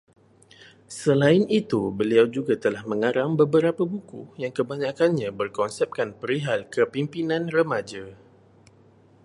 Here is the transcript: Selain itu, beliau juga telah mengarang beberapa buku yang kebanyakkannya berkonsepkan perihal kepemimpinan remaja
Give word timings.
Selain 1.01 1.43
itu, 1.59 1.81
beliau 1.99 2.25
juga 2.35 2.53
telah 2.63 2.81
mengarang 2.91 3.31
beberapa 3.41 3.81
buku 3.93 4.21
yang 4.43 4.49
kebanyakkannya 4.57 5.29
berkonsepkan 5.39 6.09
perihal 6.21 6.59
kepemimpinan 6.73 7.43
remaja 7.55 8.05